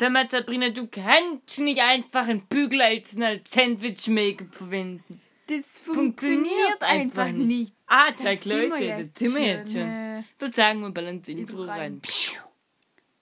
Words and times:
Sag 0.00 0.12
mal, 0.12 0.26
Sabrina, 0.30 0.70
du 0.70 0.86
kannst 0.86 1.58
nicht 1.58 1.78
einfach 1.78 2.26
ein 2.26 2.46
Bügeleisen 2.46 3.22
als 3.22 3.50
Sandwich-Maker 3.50 4.46
verwenden. 4.50 5.20
Das 5.46 5.78
funktioniert, 5.78 6.80
einfach 6.80 7.30
nicht. 7.30 7.74
Ah, 7.86 8.10
drei 8.10 8.36
sind 8.36 8.50
wir 8.50 8.68
Leute, 8.68 8.84
jetzt 8.84 9.20
da 9.20 9.26
sind 9.26 9.34
wir 9.34 9.46
jetzt 9.46 9.72
schon, 9.72 9.82
äh, 9.82 10.20
Ich 10.20 10.40
würde 10.40 10.56
sagen, 10.56 10.80
wir 10.80 10.90
ballern 10.90 11.18
ins 11.18 11.28
Intro 11.28 11.64
rein. 11.64 11.78
rein. 11.78 12.02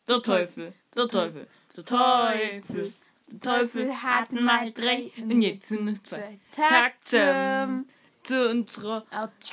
Der 0.09 0.23
Teufel, 0.23 0.73
der 0.95 1.09
Teufel, 1.09 1.49
der 1.77 1.85
Teufel, 1.85 2.93
der 3.27 3.41
Teufel 3.41 4.03
hatten 4.03 4.45
mal 4.45 4.71
drei 4.71 5.11
und 5.21 5.43
jetzt 5.43 5.67
sind 5.67 5.85
noch 5.85 6.01
zwei. 6.05 6.39
Tag 6.55 6.93
zum, 7.05 7.87
zu 8.23 8.51
unserer 8.51 9.05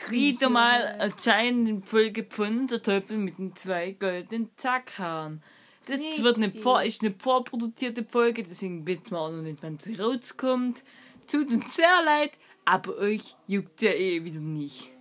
wieder 0.09 0.51
mal 0.51 0.79
erscheinenden 0.99 1.81
Folge 1.81 2.27
von 2.29 2.67
Der 2.67 2.83
Teufel 2.83 3.17
mit 3.17 3.39
den 3.39 3.55
zwei 3.55 3.93
goldenen 3.93 4.51
Zackhaaren. 4.57 5.41
Das 5.85 5.99
wird 5.99 6.37
eine 6.37 6.47
Richtig. 6.47 6.63
vor, 6.63 6.83
ist 6.83 7.01
eine 7.01 7.13
vorproduzierte 7.17 8.03
Folge, 8.03 8.43
deswegen 8.43 8.85
wissen 8.87 9.11
wir 9.11 9.19
auch 9.19 9.31
noch 9.31 9.41
nicht, 9.41 9.61
wann 9.61 9.77
sie 9.79 9.95
rauskommt. 9.95 10.83
Tut 11.27 11.49
uns 11.49 11.75
sehr 11.75 12.03
leid, 12.03 12.31
aber 12.65 12.97
euch 12.97 13.35
juckt 13.47 13.81
ja 13.81 13.91
eh 13.91 14.23
wieder 14.23 14.39
nicht. 14.39 14.91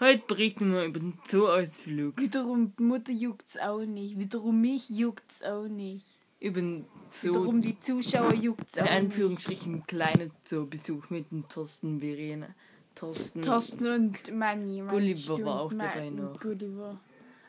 Heute 0.00 0.24
berichten 0.26 0.72
wir 0.72 0.84
über 0.84 0.98
den 0.98 1.14
Zoo-Ausflug. 1.24 2.18
Wiederum 2.18 2.72
die 2.76 2.82
Mutter 2.82 3.12
juckt's 3.12 3.56
auch 3.56 3.84
nicht. 3.84 4.18
Wiederum 4.18 4.60
mich 4.60 4.90
juckt's 4.90 5.42
auch 5.42 5.68
nicht. 5.68 6.06
Über 6.40 6.60
den 6.60 6.84
Zoo, 7.10 7.28
Wiederum 7.28 7.62
die 7.62 7.78
Zuschauer 7.78 8.34
juckt's 8.34 8.74
in 8.76 8.82
auch 8.82 8.90
nicht. 8.90 8.98
Anführungsstrichen 8.98 9.86
kleiner 9.86 10.26
Zoo-Besuch 10.44 11.10
mit 11.10 11.30
dem 11.30 11.48
Thorsten 11.48 12.00
Verena. 12.00 12.48
Thorsten. 12.94 13.42
Thorsten 13.42 13.86
und 13.86 14.34
Manni. 14.34 14.82
Gulliver 14.88 15.44
war 15.44 15.60
auch 15.62 15.72
dabei 15.72 16.10
noch. 16.10 16.38
Gulliver. 16.40 17.00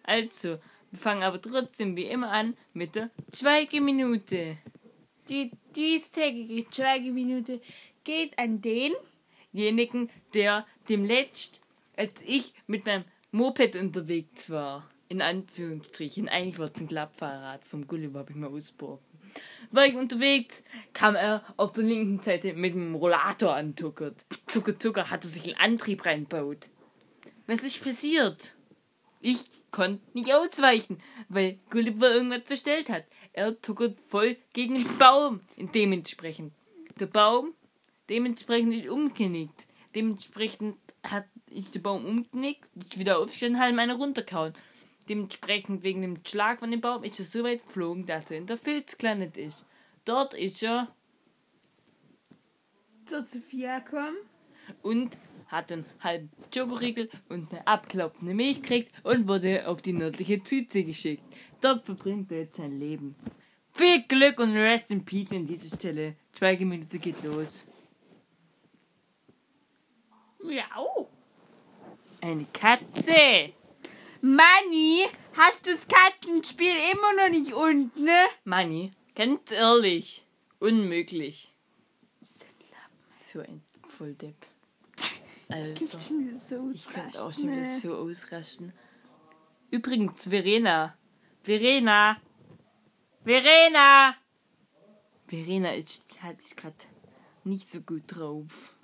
Also, 0.03 0.58
wir 0.95 1.02
fangen 1.02 1.23
aber 1.23 1.41
trotzdem 1.41 1.98
wie 1.98 2.05
immer 2.05 2.31
an 2.31 2.55
mit 2.73 2.95
der 2.95 3.09
Schweigeminute. 3.34 4.58
Die 5.27 5.52
diestägige 5.76 6.66
Schweigeminute 6.73 7.59
geht 8.06 8.39
an 8.39 8.61
den. 8.61 8.94
Denjenigen, 9.52 10.09
der 10.34 10.66
dem 10.89 11.06
letzt, 11.06 11.59
als 11.97 12.11
ich 12.25 12.53
mit 12.67 12.86
meinem 12.86 13.03
Moped 13.31 13.75
unterwegs 13.75 14.50
war, 14.50 14.89
in 15.09 15.22
Anführungsstrichen, 15.22 16.30
eigentlich 16.30 16.59
war 16.59 16.69
es 16.73 16.80
ein 16.80 16.88
Klappfahrrad 16.88 17.66
vom 17.66 17.88
Gulliver, 17.88 18.19
habe 18.19 18.31
ich 18.31 18.38
mal 18.38 18.50
ausgeborgen. 18.50 19.03
War 19.72 19.86
ich 19.86 19.95
unterwegs, 19.95 20.64
kam 20.94 21.16
er 21.16 21.44
auf 21.58 21.73
der 21.73 21.84
linken 21.84 22.22
Seite 22.22 22.53
mit 22.53 22.73
dem 22.73 22.95
Rollator 22.95 23.56
antuckert. 23.56 24.25
Zucker, 24.47 24.78
Zucker, 24.80 25.09
hat 25.09 25.23
er 25.23 25.30
sich 25.30 25.44
einen 25.45 25.56
Antrieb 25.56 26.06
reinbaut. 26.06 26.67
Was 27.47 27.64
ist 27.64 27.84
passiert? 27.84 28.56
Ich 29.19 29.45
konnte 29.76 30.02
nicht 30.14 30.34
ausweichen, 30.34 31.02
weil 31.28 31.59
Gulliver 31.70 32.12
irgendwas 32.12 32.44
verstellt 32.45 32.90
hat. 32.90 33.04
Er 33.34 33.62
tuckert 33.62 34.00
voll 34.08 34.38
gegen 34.54 34.76
den 34.76 34.98
Baum. 34.98 35.42
Dementsprechend. 35.58 36.54
Der 37.00 37.08
Baum, 37.08 37.54
dementsprechend 38.09 38.73
ist 38.73 38.88
umgenickt. 38.88 39.66
Dementsprechend 39.94 40.78
hat 41.03 41.26
ist 41.50 41.76
der 41.76 41.81
Baum 41.81 42.06
umgenickt, 42.06 42.70
ist 42.76 43.00
wieder 43.00 43.20
aufgestanden, 43.20 43.59
hat 43.59 43.73
meine 43.73 43.96
runtergehauen. 43.96 44.53
Dementsprechend 45.08 45.84
wegen 45.84 46.02
dem 46.02 46.18
Schlag 46.26 46.59
von 46.59 46.72
dem 46.72 46.81
Baum 46.81 47.03
ist 47.03 47.20
er 47.20 47.26
so 47.26 47.44
weit 47.44 47.66
geflogen, 47.66 48.06
dass 48.06 48.31
er 48.31 48.38
in 48.38 48.48
der 48.48 48.58
Filz 48.58 48.98
gelandet 48.98 49.38
ist. 49.38 49.66
Dort 50.03 50.34
ist 50.34 50.64
er 50.64 50.94
Zur 53.06 53.26
Sophia 53.26 53.81
kommen. 53.81 54.16
und 54.81 55.18
hat 55.56 55.72
einen 55.72 55.86
halben 56.02 56.30
Schokoriegel 56.53 57.09
und 57.30 57.52
eine 57.52 57.66
abgelaufene 57.66 58.34
Milch 58.34 58.61
gekriegt 58.61 58.94
und 59.03 59.28
wurde 59.28 59.67
auf 59.67 59.81
die 59.81 59.94
nördliche 59.94 60.42
Südsee 60.44 60.84
geschickt. 60.84 61.23
Dort 61.62 61.86
verbringt 61.86 62.31
er 62.31 62.39
jetzt 62.42 62.58
sein 62.58 62.78
Leben. 62.78 63.16
Viel 63.73 64.03
Glück 64.03 64.39
und 64.39 64.56
Rest 64.56 64.92
in 64.92 65.03
Peace 65.03 65.31
an 65.31 65.47
dieser 65.47 65.75
Stelle. 65.75 66.16
Schweigeminute 66.38 67.00
geht 67.00 67.23
los. 67.23 67.64
Miau. 70.44 71.09
Eine 72.22 72.46
Katze! 72.53 73.53
Manni, 74.22 75.06
hast 75.34 75.66
du 75.66 75.72
das 75.72 75.88
Kartenspiel 75.88 76.74
immer 76.94 77.24
noch 77.24 77.29
nicht 77.29 77.53
unten, 77.53 78.03
ne? 78.03 78.25
Manni, 78.44 78.91
ganz 79.13 79.52
ehrlich, 79.52 80.25
unmöglich. 80.59 81.53
So 83.12 83.41
ein 83.41 83.62
Volldepp. 83.88 84.54
Alter. 85.50 85.85
wieder 86.09 86.38
so 86.38 86.69
Ich 86.73 86.88
könnte 86.88 87.22
auch 87.23 87.33
schon 87.33 87.51
wieder 87.51 87.61
ne? 87.61 87.79
so 87.79 87.95
ausrasten. 87.95 88.73
Übrigens, 89.72 90.28
Verena. 90.28 90.95
Verena. 91.44 92.17
Verena. 93.23 94.16
Verena 95.28 95.73
ist, 95.73 96.03
hat 96.22 96.41
sich 96.41 96.55
gerade 96.55 96.75
nicht 97.44 97.69
so 97.69 97.81
gut 97.81 98.03
drauf. 98.07 98.75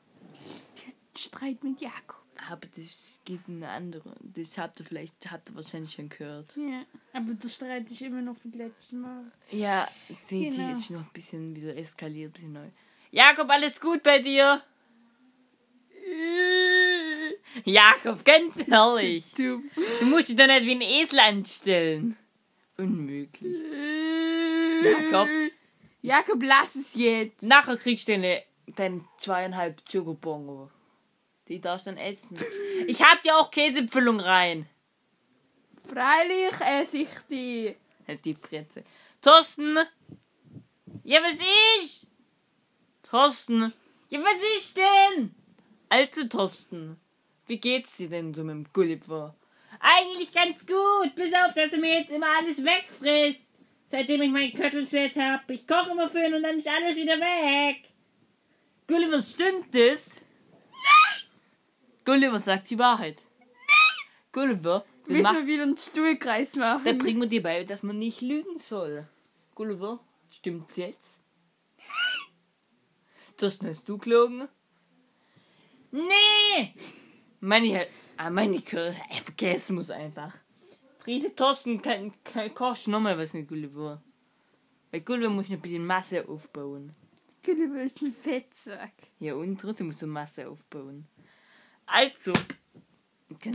Streit 1.17 1.63
mit 1.63 1.81
Jakob. 1.81 2.21
Aber 2.50 2.67
das 2.75 3.19
geht 3.23 3.41
in 3.47 3.57
eine 3.63 3.69
andere. 3.71 4.16
Das 4.23 4.57
habt 4.57 4.79
ihr 4.79 4.85
vielleicht, 4.85 5.29
habt 5.31 5.50
ihr 5.51 5.55
wahrscheinlich 5.55 5.91
schon 5.94 6.09
gehört. 6.09 6.55
Ja, 6.57 6.83
aber 7.13 7.35
der 7.35 7.50
Streit 7.50 7.89
ist 7.91 8.01
immer 8.01 8.21
noch 8.21 8.35
wie 8.44 8.57
letztes 8.57 8.91
Mal. 8.94 9.31
Ja, 9.51 9.88
die, 10.29 10.50
Genau. 10.50 10.55
die 10.73 10.79
ist 10.79 10.89
noch 10.89 11.01
ein 11.01 11.13
bisschen 11.13 11.55
wieder 11.55 11.77
eskaliert, 11.77 12.31
ein 12.31 12.33
bisschen 12.33 12.53
neu. 12.53 12.67
Jakob, 13.11 13.47
alles 13.50 13.79
gut 13.79 14.01
bei 14.01 14.17
dir? 14.19 14.63
Jakob, 17.66 18.23
ganz 18.25 18.55
ehrlich. 18.67 19.31
Du. 19.33 19.63
Du 19.99 20.05
musst 20.05 20.29
dich 20.29 20.35
doch 20.35 20.47
nicht 20.47 20.66
wie 20.66 20.72
ein 20.72 20.81
Esel 20.81 21.19
anstellen. 21.19 22.17
Unmöglich. 22.77 23.57
Jakob, 24.83 25.27
Jakob, 26.01 26.41
lass 26.41 26.75
es 26.75 26.95
jetzt. 26.95 27.44
nachher 27.44 27.77
kriegst 27.77 28.07
du 28.07 28.13
deine, 28.13 28.44
deine 28.67 29.05
zweieinhalb 29.19 29.81
Chocobongo. 29.89 30.71
Die 31.47 31.61
darfst 31.61 31.85
du 31.85 31.91
dann 31.91 32.00
essen. 32.00 32.39
Ich 32.88 33.01
hab 33.03 33.21
dir 33.23 33.38
auch 33.38 33.51
Käsefüllung 33.51 34.19
rein. 34.19 34.67
Freilich 35.88 36.53
esse 36.59 36.97
ich 37.00 37.09
die. 37.29 37.75
Halt 38.07 38.25
die 38.25 38.35
Fresse. 38.35 38.83
Thorsten! 39.21 39.77
Ja, 41.03 41.19
was 41.21 41.33
ist? 41.83 42.07
Thorsten! 43.03 43.73
Ja, 44.09 44.19
was 44.23 44.57
ist 44.57 44.77
denn? 44.77 45.35
Also, 45.91 46.24
Thorsten, 46.24 46.97
wie 47.47 47.57
geht's 47.57 47.97
dir 47.97 48.07
denn 48.07 48.34
so 48.34 48.46
mit 48.46 48.56
dem 48.56 48.66
Gulliver? 48.72 49.35
Eigentlich 49.81 50.31
ganz 50.31 50.66
gut, 50.66 51.13
bis 51.16 51.34
auf, 51.34 51.53
dass 51.53 51.74
er 51.74 51.79
mir 51.79 52.00
jetzt 52.00 52.12
immer 52.12 52.28
alles 52.40 52.63
wegfrisst. 52.63 53.52
Seitdem 53.88 54.22
ich 54.22 54.31
mein 54.31 54.53
Köttelset 54.53 55.18
hab. 55.18 55.50
Ich 55.50 55.68
koche 55.68 55.91
immer 55.91 56.07
für 56.07 56.25
ihn 56.25 56.34
und 56.34 56.44
dann 56.44 56.59
ist 56.59 56.68
alles 56.69 56.96
wieder 56.96 57.18
weg. 57.18 57.90
Gulliver, 58.88 59.22
stimmt 59.22 59.75
das? 59.75 60.22
Nein! 60.72 61.24
Gulliver 62.06 62.40
sagt 62.40 62.69
die 62.69 62.80
Wahrheit. 62.80 63.22
Nein! 63.38 64.07
Gulliver, 64.31 64.85
wir 65.07 65.18
Müssen 65.18 65.35
wir 65.35 65.46
wieder 65.46 65.63
einen 65.63 65.78
Stuhlkreis 65.78 66.56
machen. 66.56 66.85
da 66.85 66.94
bringen 66.94 67.19
wir 67.19 67.28
dir 67.28 67.44
bei, 67.44 67.66
dass 67.66 67.84
man 67.84 67.97
nicht 67.97 68.22
lügen 68.22 68.59
soll. 68.59 69.09
Gulliver, 69.56 70.00
stimmt's 70.30 70.78
jetzt? 70.78 71.19
Nein. 71.78 72.34
Das 73.35 73.59
hast 73.62 73.90
du 73.90 73.97
gelogen? 73.97 74.47
Nee! 75.91 76.74
Ah, 78.18 78.29
Kirche, 78.62 78.96
ey, 79.09 79.22
vergessen 79.22 79.75
muss 79.75 79.90
einfach. 79.90 80.34
Friede 81.00 81.34
Thorsten 81.35 81.81
kann, 81.81 82.13
kann, 82.24 82.53
kochst 82.53 82.88
nochmal 82.88 83.18
was 83.18 83.34
mit 83.34 83.47
Gulliver. 83.47 84.01
Weil 84.91 85.01
Gulliver 85.01 85.31
muss 85.31 85.50
noch 85.50 85.57
ein 85.57 85.62
bisschen 85.62 85.85
Masse 85.85 86.28
aufbauen. 86.28 86.91
Gulliver 87.44 87.81
ist 87.81 88.01
ein 88.01 88.13
Fettsack. 88.13 88.94
Ja, 89.19 89.34
und 89.34 89.59
trotzdem 89.59 89.88
musst 89.88 90.01
du 90.01 90.07
Masse 90.07 90.47
aufbauen. 90.47 91.07
Also, 91.88 92.34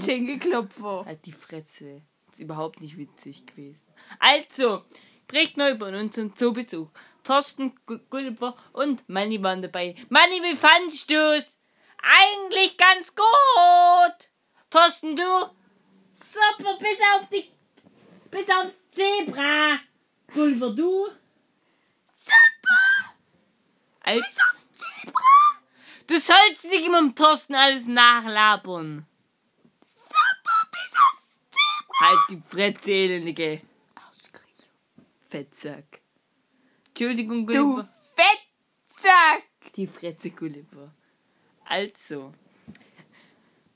Schenkelklopfer. 0.05 1.05
Halt 1.05 1.25
die 1.27 1.33
Fresse. 1.33 2.03
Ist 2.33 2.41
überhaupt 2.41 2.81
nicht 2.81 2.97
witzig 2.99 3.47
gewesen. 3.47 3.85
Also, 4.19 4.83
spricht 5.25 5.57
mal 5.57 5.73
über 5.73 5.89
unseren 5.89 6.35
Zoobesuch. 6.35 6.89
Thorsten, 7.23 7.75
Gu- 7.87 8.01
Gulliver 8.11 8.57
und 8.73 9.09
Manni 9.09 9.43
waren 9.43 9.63
dabei. 9.63 9.95
Manni, 10.09 10.43
wie 10.43 10.57
fandst 10.57 11.11
du's? 11.11 11.59
Eigentlich 12.03 12.77
ganz 12.77 13.15
gut. 13.15 14.31
Thorsten, 14.71 15.17
du? 15.17 15.51
Super, 16.13 16.79
bis 16.79 16.99
auf 17.15 17.29
dich. 17.29 17.51
Bis 18.31 18.49
aufs 18.51 18.77
Zebra. 18.93 19.79
Gulliver, 20.33 20.71
du? 20.71 21.09
Super. 22.17 23.15
Als, 24.01 24.27
bis 24.27 24.39
aufs 24.51 24.69
Zebra. 24.73 25.23
Du 26.07 26.19
sollst 26.19 26.65
nicht 26.65 26.85
immer 26.85 26.99
im 26.99 27.15
Thorsten 27.15 27.55
alles 27.55 27.87
nachlabern. 27.87 29.07
Halt 31.99 32.19
die 32.29 32.43
Fresse, 32.47 32.93
elendige 32.93 33.63
Fettsack. 35.31 36.03
Entschuldigung, 36.89 37.47
Du 37.47 37.53
Gulliver. 37.77 37.89
Fettsack. 38.15 39.45
Die 39.75 39.87
Fresse, 39.87 40.31
Gulliver. 40.31 40.93
Also. 41.69 42.33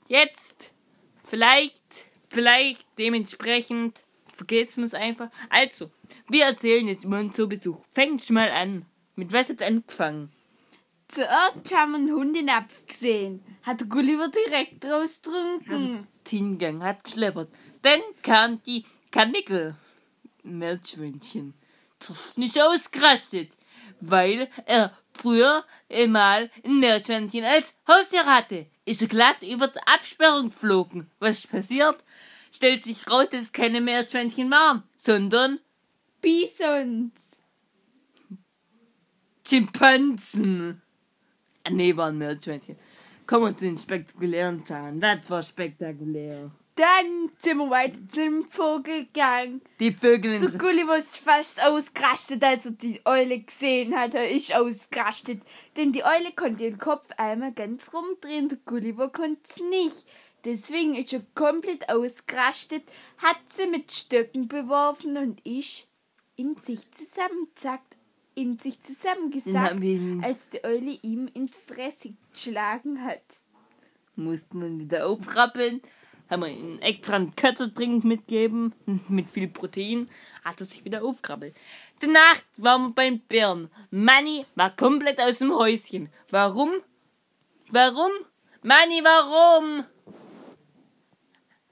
Jetzt. 0.07 0.71
Vielleicht. 1.23 1.81
Vielleicht 2.29 2.87
dementsprechend 2.97 4.05
vergessen 4.33 4.81
wir 4.81 4.85
es 4.85 4.93
einfach. 4.93 5.29
Also, 5.49 5.91
wir 6.29 6.45
erzählen 6.45 6.87
jetzt 6.87 7.03
über 7.03 7.19
unseren 7.19 7.49
Besuch. 7.49 7.77
Fängt 7.93 8.23
schon 8.23 8.35
mal 8.35 8.49
an. 8.49 8.85
Mit 9.15 9.33
was 9.33 9.49
hat 9.49 9.61
angefangen? 9.61 10.31
Zuerst 11.09 11.75
haben 11.75 11.91
wir 11.91 11.97
einen 11.97 12.11
Hundenapf 12.13 12.85
gesehen. 12.85 13.43
Hat 13.63 13.89
Gulliver 13.89 14.29
direkt 14.29 14.85
rausgetrunken. 14.85 16.07
Hingang 16.27 16.81
hat 16.81 17.03
geschleppert. 17.03 17.49
Dann 17.81 17.99
kam 18.21 18.63
die 18.63 18.85
Kanickel. 19.11 19.75
Ist 22.37 22.59
ausgerastet, 22.59 23.51
weil 23.99 24.49
er 24.65 24.97
früher 25.13 25.63
mal 26.07 26.49
ein 26.65 26.79
Meerschweinchen 26.79 27.43
als 27.43 27.73
Haustier 27.87 28.25
hatte. 28.25 28.67
Ist 28.85 29.01
er 29.01 29.07
glatt 29.07 29.41
über 29.41 29.67
die 29.67 29.79
Absperrung 29.85 30.49
geflogen. 30.49 31.09
Was 31.19 31.39
ist 31.39 31.51
passiert? 31.51 32.03
Stellt 32.51 32.83
sich 32.83 33.09
raus, 33.09 33.27
dass 33.31 33.41
es 33.41 33.51
keine 33.51 33.81
Meerschweinchen 33.81 34.51
waren, 34.51 34.83
sondern 34.97 35.59
Bisons. 36.21 37.13
Schimpansen. 39.47 40.81
Ah, 41.63 41.69
nee, 41.69 41.95
waren 41.95 42.17
Meerschweinchen. 42.17 42.77
Kommen 43.25 43.45
wir 43.45 43.57
zu 43.57 43.65
den 43.65 43.77
spektakulären 43.77 44.65
Zahlen. 44.65 44.99
Das 44.99 45.29
war 45.29 45.41
spektakulär. 45.41 46.51
Dann 46.75 47.31
sind 47.39 47.57
wir 47.57 47.69
weiter 47.69 47.99
zum 48.07 48.45
Vogel 48.49 49.05
gegangen. 49.05 49.61
Die 49.79 49.91
Vögel 49.91 50.35
in 50.35 50.57
Gulliver 50.57 50.97
ist 50.97 51.17
fast 51.17 51.63
ausgerastet, 51.63 52.43
als 52.43 52.65
er 52.65 52.71
die 52.71 53.01
Eule 53.05 53.39
gesehen 53.39 53.95
hat. 53.95 54.13
Er 54.13 54.29
ist 54.29 54.55
ausgerastet. 54.55 55.41
Denn 55.75 55.91
die 55.91 56.03
Eule 56.03 56.31
konnte 56.33 56.63
den 56.63 56.77
Kopf 56.77 57.07
einmal 57.17 57.51
ganz 57.51 57.93
rumdrehen, 57.93 58.47
der 58.47 58.59
Gulliver 58.65 59.09
konnte 59.09 59.41
es 59.49 59.59
nicht. 59.69 60.05
Deswegen 60.45 60.95
ist 60.95 61.13
er 61.13 61.21
komplett 61.35 61.89
ausgerastet, 61.89 62.83
hat 63.17 63.37
sie 63.49 63.67
mit 63.67 63.91
Stöcken 63.91 64.47
beworfen 64.47 65.17
und 65.17 65.45
ist 65.45 65.87
in 66.35 66.55
sich 66.55 66.89
zusammenzackt, 66.91 67.95
in 68.33 68.57
sich 68.57 68.81
zusammengesackt, 68.81 69.83
als 70.23 70.49
die 70.49 70.63
Eule 70.63 70.97
ihm 71.03 71.29
in 71.33 71.47
die 71.47 71.73
Fresse 71.73 72.13
geschlagen 72.31 73.03
hat. 73.03 73.21
musste 74.15 74.57
man 74.57 74.79
wieder 74.79 75.05
aufrappeln. 75.05 75.81
Haben 76.31 76.43
wir 76.43 76.47
ihm 76.47 76.79
extra 76.79 77.17
einen 77.17 77.35
Köttertrink 77.35 78.05
mitgeben, 78.05 78.73
mit 79.09 79.29
viel 79.29 79.49
Protein. 79.49 80.09
Hat 80.45 80.61
er 80.61 80.65
sich 80.65 80.85
wieder 80.85 81.03
aufkrabbelt. 81.03 81.53
Danach 81.99 82.37
waren 82.55 82.83
wir 82.83 82.95
beim 82.95 83.19
Bären. 83.19 83.69
Manni 83.91 84.45
war 84.55 84.73
komplett 84.73 85.19
aus 85.19 85.39
dem 85.39 85.53
Häuschen. 85.53 86.09
Warum? 86.29 86.71
Warum? 87.69 88.11
Manni, 88.63 89.01
warum? 89.03 89.83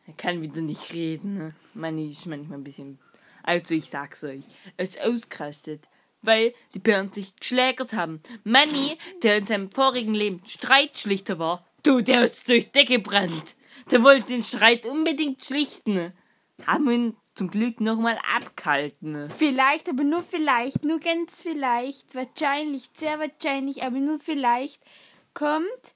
Er 0.05 0.13
kann 0.17 0.41
wieder 0.41 0.61
nicht 0.61 0.93
reden. 0.93 1.35
Ne? 1.35 1.55
Manni 1.73 2.09
ist 2.09 2.25
manchmal 2.25 2.57
ein 2.57 2.63
bisschen. 2.65 2.99
Also 3.43 3.73
ich 3.73 3.85
sag's 3.85 4.25
euch. 4.25 4.43
Er 4.75 4.83
ist 4.83 4.99
ausgerastet. 4.99 5.87
Weil 6.21 6.53
die 6.73 6.79
Bären 6.79 7.13
sich 7.13 7.33
geschlägert 7.37 7.93
haben. 7.93 8.21
Manni, 8.43 8.97
der 9.23 9.37
in 9.37 9.45
seinem 9.45 9.71
vorigen 9.71 10.13
Leben 10.13 10.41
Streitschlichter 10.45 11.39
war, 11.39 11.65
du, 11.83 12.01
der 12.01 12.25
ist 12.25 12.49
durch 12.49 12.73
Decke 12.73 12.97
gebrannt. 12.97 13.55
Der 13.91 14.03
wollte 14.03 14.27
den 14.27 14.43
Streit 14.43 14.85
unbedingt 14.85 15.43
schlichten. 15.43 16.13
Haben 16.65 16.91
ihn 16.91 17.17
zum 17.33 17.49
Glück 17.49 17.79
nochmal 17.79 18.19
abgehalten. 18.35 19.29
Vielleicht, 19.37 19.89
aber 19.89 20.03
nur 20.03 20.23
vielleicht, 20.23 20.83
nur 20.83 20.99
ganz 20.99 21.41
vielleicht, 21.41 22.13
wahrscheinlich, 22.13 22.89
sehr 22.97 23.17
wahrscheinlich, 23.17 23.81
aber 23.81 23.97
nur 23.97 24.19
vielleicht, 24.19 24.83
kommt 25.33 25.93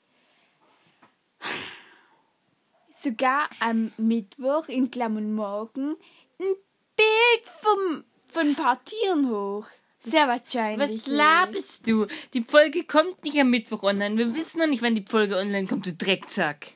sogar 2.99 3.49
am 3.59 3.91
Mittwoch 3.97 4.69
in 4.69 4.89
Klammern 4.89 5.33
morgen 5.35 5.97
ein 6.39 6.55
Bild 6.95 7.49
vom, 7.61 8.05
von 8.27 8.47
ein 8.47 8.55
paar 8.55 8.81
Tieren 8.85 9.29
hoch. 9.29 9.67
Sehr 9.99 10.27
wahrscheinlich. 10.27 11.01
Was 11.01 11.07
laberst 11.07 11.87
du? 11.87 12.07
Die 12.33 12.43
Folge 12.43 12.83
kommt 12.85 13.23
nicht 13.23 13.37
am 13.39 13.49
Mittwoch 13.49 13.83
online. 13.83 14.17
Wir 14.17 14.33
wissen 14.33 14.59
noch 14.59 14.67
nicht, 14.67 14.81
wann 14.81 14.95
die 14.95 15.05
Folge 15.07 15.37
online 15.37 15.67
kommt, 15.67 15.85
du 15.85 15.93
Drecksack. 15.93 16.73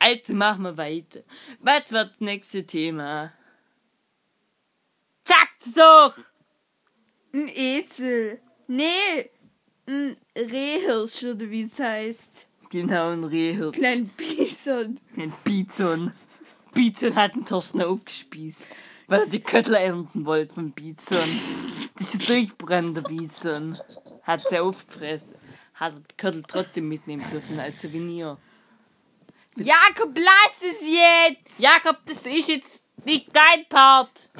Also 0.00 0.32
machen 0.32 0.62
wir 0.62 0.76
weiter. 0.78 1.20
Was 1.60 1.92
wird 1.92 2.12
das 2.12 2.20
nächste 2.20 2.66
Thema? 2.66 3.32
Sag's 5.24 5.74
doch! 5.74 6.14
Ein 7.34 7.48
Esel. 7.48 8.40
Nee, 8.66 9.30
ein 9.86 10.16
Rehhirsch 10.34 11.22
oder 11.22 11.50
wie 11.50 11.64
es 11.64 11.78
heißt. 11.78 12.48
Genau, 12.70 13.10
ein 13.10 13.24
Rehhirt. 13.24 13.74
Klein 13.74 14.08
Bison. 14.16 14.98
Ein 15.16 15.34
Bizon. 15.44 16.12
Bizon 16.72 17.14
hat 17.14 17.34
einen 17.34 17.44
Thorsten 17.44 17.82
aufgespießt, 17.82 18.68
weil 19.06 19.20
er 19.20 19.26
die 19.26 19.40
Köttel 19.40 19.74
ernten 19.74 20.24
wollte 20.24 20.54
von 20.54 20.72
Bizon. 20.72 21.18
Das 21.98 22.14
ist 22.14 22.22
ein 22.22 22.26
durchbrennender 22.26 23.02
Bizon. 23.02 23.76
Hat 24.22 24.48
sie 24.48 24.58
aufgefressen. 24.58 25.36
Hat 25.74 25.94
die 25.98 26.16
Köttel 26.16 26.42
trotzdem 26.48 26.88
mitnehmen 26.88 27.24
dürfen 27.30 27.60
als 27.60 27.82
Souvenir. 27.82 28.38
Jakob, 29.56 30.16
lass 30.16 30.62
es 30.62 30.80
jetzt! 30.80 31.58
Jakob, 31.58 31.98
das 32.06 32.24
ist 32.24 32.48
jetzt 32.48 32.82
nicht 33.04 33.28
dein 33.34 33.66
Part. 33.68 34.30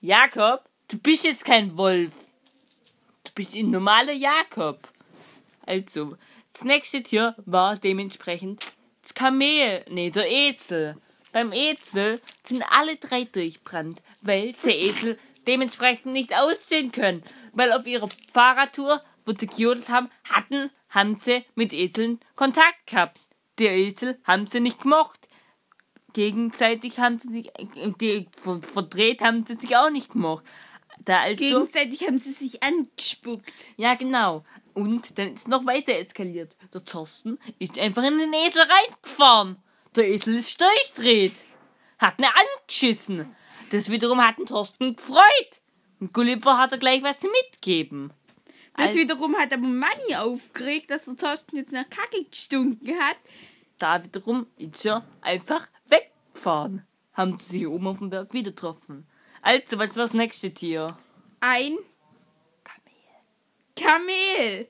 Jakob, 0.00 0.68
du 0.88 0.98
bist 0.98 1.24
jetzt 1.24 1.44
kein 1.44 1.76
Wolf. 1.76 2.10
Du 3.22 3.30
bist 3.34 3.54
ein 3.54 3.70
normaler 3.70 4.12
Jakob. 4.12 4.88
Also, 5.64 6.16
das 6.52 6.64
nächste 6.64 7.02
Tier 7.02 7.34
war 7.46 7.76
dementsprechend 7.76 8.74
das 9.02 9.14
Kamel, 9.14 9.84
nee, 9.88 10.10
der 10.10 10.30
Esel. 10.30 10.96
Beim 11.32 11.52
Esel 11.52 12.20
sind 12.42 12.62
alle 12.70 12.96
drei 12.96 13.24
durchbrannt, 13.24 14.02
weil 14.20 14.52
der 14.64 14.76
Esel 14.76 15.18
dementsprechend 15.46 16.12
nicht 16.12 16.34
ausstehen 16.34 16.90
können. 16.90 17.22
Weil 17.52 17.72
auf 17.72 17.86
ihrer 17.86 18.08
Fahrradtour, 18.32 19.02
wo 19.24 19.32
sie 19.32 19.46
gejodelt 19.46 19.88
haben, 19.90 20.10
hatten, 20.24 20.70
haben 20.88 21.20
sie 21.22 21.44
mit 21.54 21.72
Eseln 21.72 22.20
Kontakt 22.34 22.86
gehabt. 22.86 23.20
Der 23.58 23.72
Esel 23.72 24.18
haben 24.24 24.46
sie 24.46 24.60
nicht 24.60 24.80
gemocht 24.80 25.28
gegenseitig 26.14 26.98
haben 26.98 27.18
sie 27.18 27.28
sich, 27.32 27.46
äh, 27.58 27.92
die, 28.00 28.28
ver- 28.36 28.62
verdreht 28.62 29.20
haben 29.20 29.44
sie 29.44 29.56
sich 29.56 29.76
auch 29.76 29.90
nicht 29.90 30.10
gemocht. 30.10 30.44
Da 31.04 31.20
also, 31.20 31.36
Gegenseitig 31.44 32.06
haben 32.06 32.18
sie 32.18 32.32
sich 32.32 32.62
angespuckt. 32.62 33.52
ja 33.76 33.94
genau. 33.94 34.44
Und 34.74 35.18
dann 35.18 35.34
ist 35.34 35.48
noch 35.48 35.66
weiter 35.66 35.92
eskaliert. 35.94 36.56
Der 36.72 36.84
Thorsten 36.84 37.38
ist 37.58 37.78
einfach 37.78 38.04
in 38.04 38.18
den 38.18 38.32
Esel 38.32 38.62
reingefahren. 38.62 39.56
Der 39.96 40.08
Esel 40.08 40.36
ist 40.38 40.60
durchdreht. 40.60 41.34
Hat 41.98 42.18
ne 42.18 42.28
angeschissen. 42.28 43.34
Das 43.70 43.90
wiederum 43.90 44.20
hat 44.24 44.38
den 44.38 44.46
Thorsten 44.46 44.96
gefreut. 44.96 45.60
Und 46.00 46.12
Gulliver 46.12 46.58
hat 46.58 46.72
er 46.72 46.78
gleich 46.78 47.02
was 47.02 47.18
mitgeben. 47.22 48.12
Das 48.76 48.88
Also- 48.88 48.98
wiederum 49.00 49.36
hat 49.36 49.52
aber 49.52 49.62
Manni 49.66 50.16
aufgeregt, 50.16 50.90
dass 50.90 51.04
der 51.04 51.16
Thorsten 51.16 51.56
jetzt 51.56 51.72
nach 51.72 51.88
Kacke 51.88 52.24
gestunken 52.24 52.98
hat. 52.98 53.16
Da 53.78 54.02
wiederum 54.02 54.46
ist 54.56 54.84
er 54.84 55.04
einfach 55.20 55.68
weggefahren. 55.86 56.86
Haben 57.12 57.38
sie 57.38 57.58
sich 57.58 57.66
oben 57.66 57.86
auf 57.86 57.98
dem 57.98 58.10
Berg 58.10 58.32
wieder 58.32 58.50
getroffen. 58.50 59.06
Also, 59.42 59.78
was 59.78 59.88
war 59.90 60.04
das 60.04 60.14
nächste 60.14 60.52
Tier? 60.52 60.96
Ein 61.40 61.76
Kamel. 63.76 64.68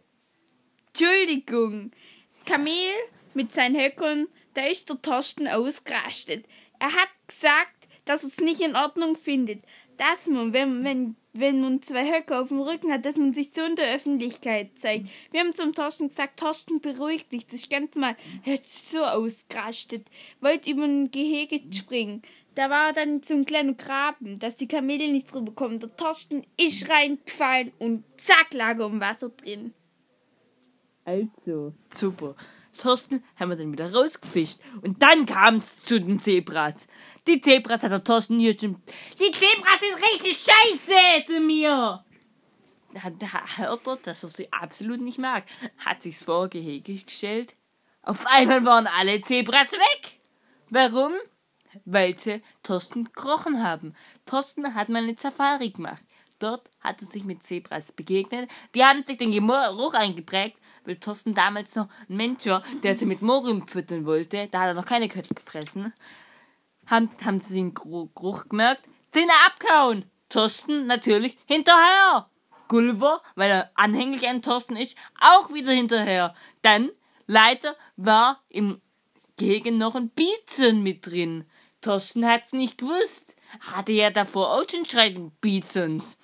Entschuldigung. 0.88 1.90
Das 2.36 2.44
Kamel 2.44 2.92
mit 3.34 3.52
seinen 3.52 3.76
Höckern, 3.78 4.28
da 4.54 4.62
ist 4.66 4.88
der 4.88 5.00
Thorsten 5.02 5.48
ausgerastet. 5.48 6.46
Er 6.78 6.92
hat 6.92 7.08
gesagt, 7.26 7.88
dass 8.04 8.22
er 8.22 8.28
es 8.28 8.38
nicht 8.38 8.60
in 8.60 8.76
Ordnung 8.76 9.16
findet, 9.16 9.64
dass 9.96 10.26
man, 10.26 10.52
wenn, 10.52 10.84
wenn, 10.84 11.16
wenn 11.34 11.60
man 11.60 11.82
zwei 11.82 12.10
Höcker 12.10 12.40
auf 12.40 12.48
dem 12.48 12.60
Rücken 12.60 12.92
hat, 12.92 13.04
dass 13.04 13.16
man 13.16 13.32
sich 13.32 13.50
so 13.54 13.62
in 13.62 13.76
der 13.76 13.94
Öffentlichkeit 13.94 14.70
zeigt. 14.78 15.10
Wir 15.32 15.40
haben 15.40 15.54
zum 15.54 15.74
Thorsten 15.74 16.08
gesagt, 16.08 16.38
Thorsten, 16.38 16.80
beruhig 16.80 17.28
dich, 17.28 17.46
das 17.46 17.62
ist 17.62 17.70
ganz 17.70 17.94
mal, 17.96 18.16
er 18.44 18.54
hat 18.54 18.66
so 18.66 19.02
ausgerastet, 19.02 20.06
wollte 20.40 20.70
über 20.70 20.84
ein 20.84 21.10
Gehege 21.10 21.60
springen. 21.72 22.22
Da 22.54 22.70
war 22.70 22.92
dann 22.92 23.22
so 23.22 23.34
ein 23.34 23.44
kleiner 23.44 23.74
Graben, 23.74 24.38
dass 24.38 24.56
die 24.56 24.68
Kamele 24.68 25.10
nicht 25.10 25.34
drüber 25.34 25.52
kommen. 25.52 25.80
Der 25.80 25.96
Thorsten 25.96 26.42
ist 26.60 26.88
reingefallen 26.88 27.72
und 27.80 28.04
zack 28.16 28.54
lag 28.54 28.78
er 28.78 28.86
im 28.86 29.00
Wasser 29.00 29.30
drin. 29.30 29.74
Also, 31.04 31.74
super. 31.92 32.36
Thorsten 32.74 33.24
haben 33.38 33.50
wir 33.50 33.56
dann 33.56 33.72
wieder 33.72 33.92
rausgefischt. 33.92 34.58
Und 34.82 35.02
dann 35.02 35.26
kam's 35.26 35.82
zu 35.82 36.00
den 36.00 36.18
Zebras. 36.18 36.86
Die 37.26 37.40
Zebras 37.40 37.82
hat 37.82 37.92
der 37.92 38.04
Thorsten 38.04 38.38
hier 38.38 38.58
schon. 38.58 38.82
Die 39.18 39.30
Zebras 39.30 39.80
sind 39.80 39.94
richtig 39.94 40.44
scheiße 40.44 41.24
zu 41.26 41.40
mir! 41.40 42.04
Hat, 42.98 43.14
ha- 43.32 43.56
hört 43.56 43.86
er, 43.86 43.96
dass 43.96 44.22
er 44.22 44.28
sie 44.28 44.52
absolut 44.52 45.00
nicht 45.00 45.18
mag. 45.18 45.44
Hat 45.78 46.02
sich's 46.02 46.24
vor 46.24 46.48
Gehege 46.48 46.94
gestellt. 46.94 47.54
Auf 48.02 48.24
einmal 48.26 48.64
waren 48.64 48.86
alle 48.86 49.20
Zebras 49.22 49.72
weg. 49.72 50.20
Warum? 50.70 51.12
Weil 51.84 52.16
sie 52.18 52.40
Thorsten 52.62 53.04
gekrochen 53.04 53.62
haben. 53.64 53.94
Thorsten 54.26 54.74
hat 54.74 54.88
mal 54.90 55.02
eine 55.02 55.16
Safari 55.18 55.70
gemacht. 55.70 56.02
Dort 56.38 56.70
hat 56.80 57.00
er 57.00 57.08
sich 57.08 57.24
mit 57.24 57.42
Zebras 57.42 57.90
begegnet. 57.90 58.50
Die 58.74 58.84
haben 58.84 59.04
sich 59.04 59.16
den 59.18 59.32
Geruch 59.32 59.94
eingeprägt, 59.94 60.56
weil 60.84 60.96
Thorsten 60.96 61.34
damals 61.34 61.74
noch 61.74 61.88
ein 62.08 62.16
Mensch 62.16 62.46
war, 62.46 62.62
der 62.82 62.94
sie 62.94 63.06
mit 63.06 63.22
Morium 63.22 63.66
füttern 63.66 64.06
wollte. 64.06 64.48
Da 64.50 64.60
hat 64.60 64.68
er 64.68 64.74
noch 64.74 64.86
keine 64.86 65.08
Köttel 65.08 65.34
gefressen. 65.34 65.92
haben, 66.86 67.10
haben 67.24 67.40
sie 67.40 67.56
den 67.56 67.74
Geruch 67.74 68.48
gemerkt, 68.48 68.84
Zähne 69.12 69.32
abkauen. 69.46 70.10
Thorsten 70.28 70.86
natürlich 70.86 71.38
hinterher. 71.46 72.26
Gulliver, 72.68 73.22
weil 73.36 73.50
er 73.50 73.70
anhänglich 73.74 74.28
an 74.28 74.42
Thorsten 74.42 74.76
ist, 74.76 74.96
auch 75.20 75.52
wieder 75.52 75.72
hinterher. 75.72 76.34
Dann, 76.62 76.90
leider, 77.26 77.76
war 77.96 78.42
im 78.48 78.80
Gehege 79.36 79.70
noch 79.70 79.94
ein 79.94 80.10
Biezen 80.10 80.82
mit 80.82 81.06
drin. 81.06 81.44
Thorsten 81.80 82.26
hat's 82.26 82.52
nicht 82.52 82.78
gewusst. 82.78 83.34
Hatte 83.60 83.92
ja 83.92 84.10
davor 84.10 84.52
auch 84.52 84.64
schon 84.68 84.84
schreien 84.84 85.30
Bizens. 85.40 86.16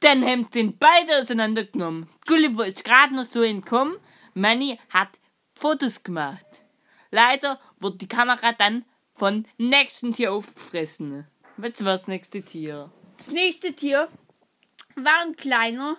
Dann 0.00 0.24
haben 0.24 0.46
sie 0.52 0.62
beide 0.62 1.18
auseinandergenommen. 1.18 2.08
Gulliver 2.26 2.66
ist 2.66 2.84
gerade 2.84 3.14
noch 3.14 3.24
so 3.24 3.42
entkommen. 3.42 3.96
Manny 4.38 4.78
hat 4.90 5.18
Fotos 5.54 6.02
gemacht. 6.02 6.46
Leider 7.10 7.60
wurde 7.80 7.98
die 7.98 8.08
Kamera 8.08 8.52
dann 8.52 8.84
von 9.14 9.46
nächsten 9.56 10.12
Tier 10.12 10.32
aufgefressen. 10.32 11.26
Was 11.56 11.84
war 11.84 11.98
das 11.98 12.06
nächste 12.06 12.42
Tier? 12.42 12.92
Das 13.16 13.28
nächste 13.28 13.72
Tier 13.74 14.08
war 14.94 15.22
ein 15.22 15.34
kleiner 15.34 15.96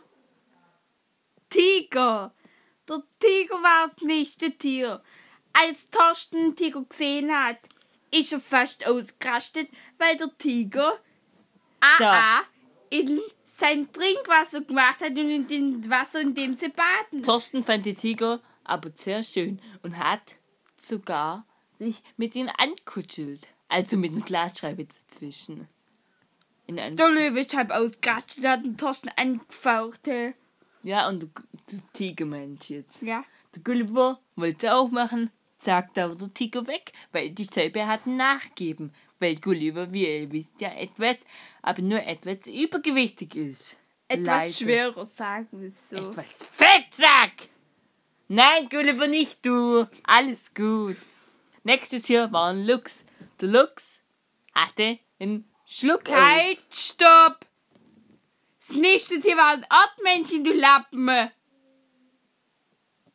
Tiger. 1.50 2.34
Der 2.88 3.04
Tiger 3.20 3.56
war 3.56 3.90
das 3.90 4.02
nächste 4.04 4.58
Tier. 4.58 5.04
Als 5.52 5.90
Torsten 5.90 6.40
den 6.40 6.56
Tiger 6.56 6.86
gesehen 6.86 7.32
hat, 7.32 7.58
ist 8.12 8.32
er 8.32 8.40
fast 8.40 8.88
ausgerastet, 8.88 9.70
weil 9.98 10.16
der 10.16 10.36
Tiger 10.38 10.98
AA 11.82 12.44
in 12.90 13.22
sein 13.60 13.92
Trinkwasser 13.92 14.62
gemacht 14.62 15.02
hat 15.02 15.12
und 15.12 15.18
in 15.18 15.48
dem 15.48 15.90
Wasser, 15.90 16.22
in 16.22 16.34
dem 16.34 16.54
sie 16.54 16.70
baden. 16.70 17.24
Thorsten 17.24 17.64
fand 17.64 17.86
die 17.86 17.94
Tiger 17.94 18.40
aber 18.64 18.92
sehr 18.96 19.24
schön 19.24 19.60
und 19.84 19.98
hat 19.98 20.36
sogar 20.80 21.46
sich 21.80 22.02
mit 22.18 22.36
ihnen 22.36 22.52
ankuschelt. 22.58 23.48
Also 23.68 23.98
mit 23.98 24.12
einem 24.12 24.26
Glasschreiber 24.26 24.84
dazwischen. 24.84 25.68
der 26.68 27.10
Löwe 27.10 27.42
ist 27.42 27.56
halb 27.56 27.72
ausgerastet, 27.72 28.46
hat 28.46 28.66
den 28.66 28.78
Thorsten 28.78 29.10
angefaucht. 29.16 30.10
Ja, 30.84 31.08
und 31.08 31.24
der, 31.24 31.30
der 31.72 31.80
Tigermensch 31.94 32.70
jetzt. 32.70 33.02
Ja. 33.02 33.24
Der 33.56 33.64
Gulliver 33.64 34.20
wollte 34.36 34.68
es 34.68 34.72
auch 34.72 34.90
machen, 34.90 35.30
sagte 35.60 36.04
aber 36.04 36.16
der 36.16 36.34
Tiger 36.34 36.68
weg, 36.68 36.94
weil 37.12 37.32
die 37.32 37.48
Scheibe 37.52 37.86
hat 37.86 38.08
nachgeben, 38.08 38.94
weil 39.20 39.36
Gulliver, 39.36 39.92
wie 39.92 40.08
ihr 40.08 40.32
wisst, 40.32 40.60
ja 40.60 40.74
etwas, 40.74 41.18
aber 41.62 41.82
nur 41.82 42.02
etwas 42.04 42.48
übergewichtig 42.48 43.36
ist. 43.36 43.78
Etwas 44.08 44.26
Leider. 44.26 44.54
schwerer, 44.54 45.06
sagen 45.06 45.48
wir 45.52 45.72
so. 45.90 46.10
Etwas 46.10 46.32
Fettsack! 46.32 47.50
Nein, 48.28 48.70
Gulliver, 48.70 49.08
nicht 49.08 49.46
du. 49.46 49.88
Alles 50.04 50.54
gut. 50.54 50.98
Nächstes 51.64 52.06
hier 52.08 52.32
war 52.32 52.52
ein 52.52 52.66
Luchs. 52.66 53.04
Der 53.42 53.50
Luchs 53.50 54.02
hatte 54.54 55.00
einen 55.20 55.50
Schluck 55.66 56.10
Halt, 56.10 56.60
stopp! 56.72 57.46
Das 58.68 58.78
nächste 58.78 59.20
Tier 59.20 59.36
war 59.36 59.54
ein 59.54 59.66
Erdmännchen, 59.70 60.44
du 60.44 60.54
Lappen. 60.54 61.32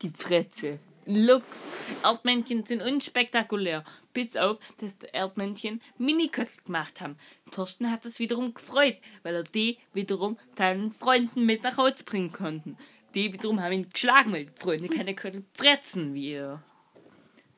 Die 0.02 0.10
Fresse. 0.10 0.80
Luchs. 1.06 1.64
Erdmännchen 2.02 2.64
sind 2.66 2.82
unspektakulär. 2.82 3.84
Bis 4.14 4.36
auf, 4.36 4.58
dass 4.78 4.96
die 4.96 5.08
Erdmännchen 5.12 5.82
Miniköttel 5.98 6.62
gemacht 6.64 7.00
haben. 7.00 7.16
Thorsten 7.50 7.90
hat 7.90 8.04
das 8.06 8.18
wiederum 8.18 8.54
gefreut, 8.54 8.96
weil 9.22 9.34
er 9.34 9.42
die 9.42 9.76
wiederum 9.92 10.38
seinen 10.56 10.92
Freunden 10.92 11.44
mit 11.44 11.62
nach 11.62 11.76
Hause 11.76 12.04
bringen 12.04 12.32
konnten. 12.32 12.78
Die 13.14 13.32
wiederum 13.32 13.60
haben 13.60 13.72
ihn 13.72 13.90
geschlagen, 13.90 14.32
weil 14.32 14.46
die 14.46 14.60
Freunde 14.60 14.88
keine 14.88 15.14
Köttel 15.14 15.44
fressen 15.52 16.14
wie 16.14 16.30
er. 16.30 16.62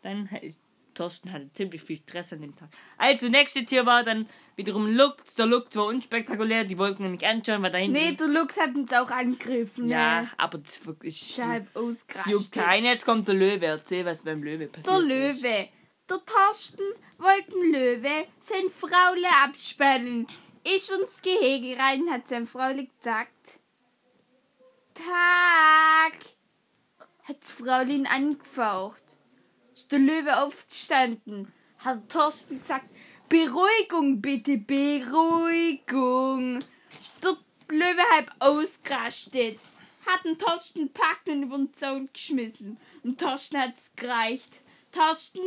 Dann 0.03 0.29
Thorsten 0.97 1.33
hatte 1.33 1.53
ziemlich 1.53 1.83
viel 1.83 1.99
Stress 1.99 2.33
an 2.33 2.41
dem 2.41 2.57
Tag. 2.57 2.69
Also, 2.97 3.29
nächste 3.29 3.65
Tier 3.65 3.87
war 3.87 4.03
dann 4.03 4.27
wiederum 4.57 4.87
Lux. 4.97 5.35
Der 5.35 5.47
Lux 5.47 5.77
war 5.77 5.87
unspektakulär, 5.87 6.65
die 6.65 6.79
wollten 6.79 7.05
ihn 7.05 7.13
nicht 7.13 7.25
anschauen, 7.25 7.63
weil 7.63 7.71
dahinten. 7.71 7.99
Nee, 7.99 8.13
der 8.13 8.29
Lux 8.29 8.59
hat 8.59 8.75
uns 8.75 8.93
auch 8.93 9.11
angegriffen. 9.11 9.89
Ja, 9.89 10.23
ne? 10.23 10.31
aber 10.39 10.59
das 10.59 10.79
ist 10.79 10.87
wirklich. 10.87 11.17
Scheibe 11.19 11.67
ausgerastet. 11.75 12.33
juckt 12.33 12.53
keinen. 12.53 12.87
Jetzt 12.87 13.05
kommt 13.05 13.29
der 13.29 13.35
Löwe. 13.35 13.67
Erzähl, 13.67 14.05
was 14.05 14.23
beim 14.23 14.43
Löwe 14.43 14.67
passiert. 14.67 14.95
Der 14.95 15.01
Löwe. 15.01 15.29
Ist. 15.29 15.76
Der 16.09 16.25
Thorsten 16.25 16.85
wollte 17.19 17.51
dem 17.51 17.73
Löwe 17.73 18.27
sein 18.39 18.69
Fraule 18.71 19.29
abspannen. 19.43 20.29
Ist 20.65 20.91
ins 20.91 21.23
Gehege 21.23 21.79
rein, 21.79 22.11
hat 22.11 22.29
sein 22.29 22.47
Fraule 22.47 22.87
gesagt. 22.87 23.61
Tag! 24.95 26.15
Hat 27.25 27.41
das 27.41 27.51
Fraulin 27.51 28.07
angefaucht 28.07 29.03
ist 29.77 29.93
der 29.93 29.99
Löwe 29.99 30.43
aufgestanden, 30.43 31.53
hat 31.79 32.11
Thorsten 32.11 32.61
gesagt, 32.61 32.89
Beruhigung 33.29 34.23
bitte, 34.23 34.57
Beruhigung. 34.57 36.61
Ist 37.01 37.23
der 37.23 37.37
Löwe 37.69 38.03
halb 38.15 38.33
ausgerastet, 38.39 39.59
hat 40.07 40.25
den 40.25 40.39
Thorsten 40.39 40.91
packt 40.93 41.29
und 41.29 41.43
über 41.43 41.59
den 41.59 41.75
Zaun 41.75 42.09
geschmissen. 42.11 42.79
Und 43.03 43.21
Thorsten 43.21 43.59
hat's 43.59 43.91
gereicht. 43.97 44.63
Thorsten! 44.97 45.43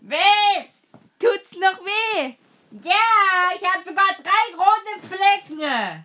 Was? 0.00 0.98
Tut's 1.20 1.52
noch 1.52 1.78
weh? 1.84 2.34
Ja, 2.82 3.50
ich 3.54 3.64
hab 3.64 3.86
sogar 3.86 4.08
drei 4.24 4.56
rote 4.56 5.06
Flecken. 5.06 6.04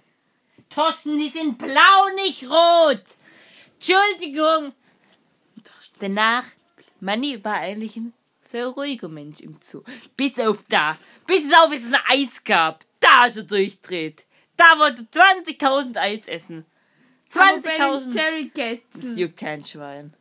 Thorsten, 0.69 1.17
die 1.17 1.29
sind 1.29 1.57
blau, 1.57 2.09
nicht 2.15 2.43
rot. 2.43 3.17
Entschuldigung. 3.73 4.73
Danach 5.97 6.45
Manny 6.99 7.43
war 7.43 7.55
eigentlich 7.55 7.95
ein 7.95 8.13
sehr 8.41 8.67
ruhiger 8.67 9.09
Mensch 9.09 9.39
im 9.39 9.57
Zoo. 9.63 9.81
Bis 10.15 10.39
auf 10.39 10.63
da. 10.69 10.99
Bis 11.25 11.51
auf 11.51 11.73
es 11.73 11.85
ein 11.85 11.97
Eis 12.07 12.43
gab. 12.43 12.85
Da 12.99 13.25
ist 13.25 13.37
er 13.37 13.43
durchdreht. 13.43 14.23
Da 14.55 14.77
wollte 14.77 15.01
20.000 15.01 15.97
Eis 15.97 16.27
essen. 16.27 16.65
20.000. 17.33 18.81
Das 18.93 19.17
juckt 19.17 19.37
kein 19.37 19.65
Schwein. 19.65 20.13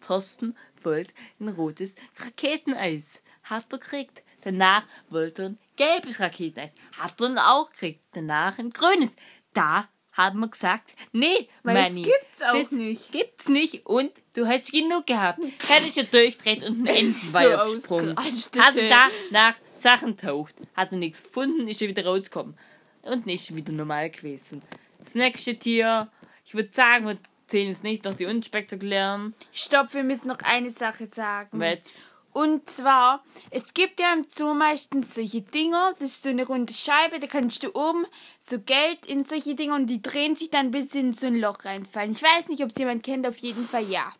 Thorsten 0.00 0.56
wollte 0.84 1.12
ein 1.40 1.48
rotes 1.48 1.94
Raketeneis. 2.18 3.22
Hat 3.42 3.72
er 3.72 3.78
gekriegt. 3.78 4.22
Danach 4.42 4.84
wollte 5.10 5.42
er 5.42 5.48
ein 5.50 5.58
gelbes 5.76 6.20
Raketeneis. 6.20 6.74
Hat 6.98 7.20
er 7.20 7.52
auch 7.52 7.70
gekriegt. 7.70 8.00
Danach 8.12 8.58
ein 8.58 8.70
grünes. 8.70 9.16
Da 9.54 9.88
haben 10.18 10.40
wir 10.40 10.48
gesagt, 10.48 10.94
nee, 11.12 11.48
Weil 11.62 11.82
Manni, 11.82 12.02
das 12.02 12.12
gibt's 12.12 12.42
auch 12.42 12.58
das 12.58 12.70
nicht. 12.72 13.12
Gibt's 13.12 13.48
nicht 13.48 13.86
und 13.86 14.10
du 14.34 14.46
hast 14.46 14.72
genug 14.72 15.06
gehabt. 15.06 15.38
Hätte 15.68 15.86
ich 15.86 15.94
ja 15.94 16.02
durchdreht 16.02 16.64
und 16.64 16.82
ein 16.82 16.86
Entenweiher 16.86 17.66
so 17.66 17.76
gesprungen. 17.76 18.16
Hat 18.16 18.76
da 18.90 19.08
nach 19.30 19.54
Sachen 19.74 20.16
taucht, 20.16 20.56
hat 20.74 20.92
er 20.92 20.98
nichts 20.98 21.22
gefunden, 21.22 21.68
ist 21.68 21.80
er 21.80 21.88
wieder 21.88 22.04
rausgekommen 22.04 22.58
und 23.02 23.26
nicht 23.26 23.54
wieder 23.54 23.72
normal 23.72 24.10
gewesen. 24.10 24.62
Das 24.98 25.14
nächste 25.14 25.56
Tier, 25.56 26.10
ich 26.44 26.54
würde 26.54 26.70
sagen, 26.72 27.18
zählen 27.48 27.72
es 27.72 27.82
nicht 27.82 28.06
durch 28.06 28.16
die 28.16 28.26
unspektakulären. 28.26 29.34
Stopp, 29.52 29.94
wir 29.94 30.04
müssen 30.04 30.28
noch 30.28 30.38
eine 30.44 30.70
Sache 30.70 31.08
sagen. 31.12 31.58
Was? 31.58 32.02
Und 32.32 32.70
zwar, 32.70 33.24
es 33.50 33.74
gibt 33.74 33.98
ja 33.98 34.12
im 34.12 34.26
Zoo 34.28 34.54
meistens 34.54 35.14
solche 35.14 35.40
Dinger, 35.40 35.94
das 35.98 36.10
ist 36.10 36.22
so 36.22 36.28
eine 36.28 36.46
runde 36.46 36.72
Scheibe, 36.72 37.18
da 37.18 37.26
kannst 37.26 37.64
du 37.64 37.74
oben 37.74 38.06
so 38.38 38.60
Geld 38.60 39.06
in 39.06 39.24
solche 39.24 39.54
Dinger 39.56 39.74
und 39.74 39.88
die 39.88 40.00
drehen 40.00 40.36
sich 40.36 40.50
dann 40.50 40.70
bis 40.70 40.94
in 40.94 41.14
so 41.14 41.26
ein 41.26 41.40
Loch 41.40 41.64
reinfallen. 41.64 42.12
Ich 42.12 42.22
weiß 42.22 42.48
nicht, 42.48 42.62
ob 42.62 42.70
es 42.70 42.78
jemand 42.78 43.02
kennt, 43.02 43.26
auf 43.26 43.38
jeden 43.38 43.66
Fall 43.66 43.90
ja. 43.90 44.12